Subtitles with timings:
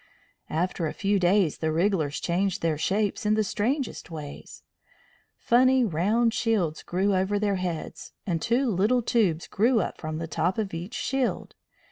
[0.49, 4.63] After a few days the wrigglers changed their shapes in the strangest ways.
[5.37, 10.25] Funny round shields grew over their heads, and two little tubes grew up from the
[10.25, 11.53] top of each shield.